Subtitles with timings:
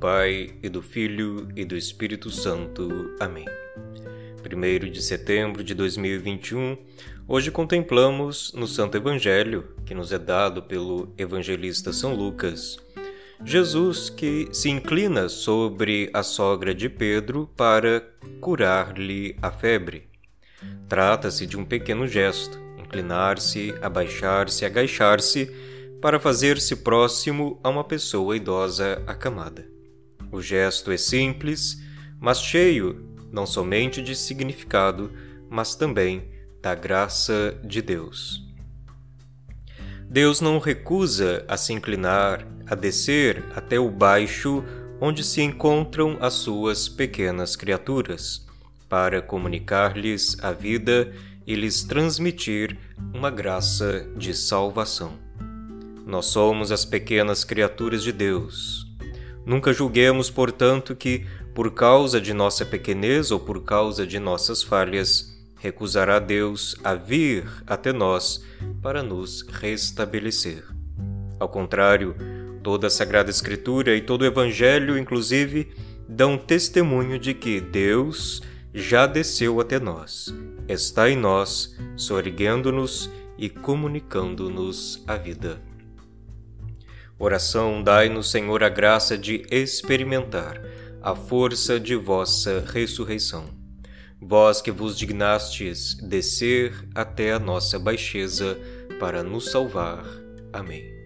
[0.00, 3.14] Pai, e do Filho, e do Espírito Santo.
[3.20, 3.44] Amém.
[4.42, 6.78] 1 de setembro de 2021,
[7.28, 12.78] hoje contemplamos no Santo Evangelho, que nos é dado pelo evangelista São Lucas,
[13.44, 18.02] Jesus que se inclina sobre a sogra de Pedro para
[18.40, 20.08] curar-lhe a febre.
[20.88, 25.52] Trata-se de um pequeno gesto, inclinar-se, abaixar-se, agachar-se,
[26.00, 29.66] para fazer-se próximo a uma pessoa idosa acamada.
[30.30, 31.82] O gesto é simples,
[32.20, 35.12] mas cheio não somente de significado,
[35.50, 36.30] mas também
[36.62, 38.46] da graça de Deus.
[40.08, 44.64] Deus não recusa a se inclinar, a descer até o baixo
[45.00, 48.46] onde se encontram as suas pequenas criaturas,
[48.88, 51.12] para comunicar-lhes a vida
[51.46, 52.76] e lhes transmitir
[53.12, 55.27] uma graça de salvação.
[56.08, 58.86] Nós somos as pequenas criaturas de Deus.
[59.44, 65.38] Nunca julguemos, portanto, que, por causa de nossa pequenez ou por causa de nossas falhas,
[65.56, 68.42] recusará Deus a vir até nós
[68.80, 70.64] para nos restabelecer.
[71.38, 72.16] Ao contrário,
[72.62, 75.68] toda a Sagrada Escritura e todo o Evangelho, inclusive,
[76.08, 78.40] dão testemunho de que Deus
[78.72, 80.34] já desceu até nós,
[80.66, 85.68] está em nós, soerguendo-nos e comunicando-nos a vida.
[87.18, 90.62] Oração dai-nos, Senhor, a graça de experimentar
[91.02, 93.46] a força de vossa ressurreição.
[94.20, 98.58] Vós que vos dignastes descer até a nossa baixeza
[98.98, 100.04] para nos salvar.
[100.52, 100.97] Amém.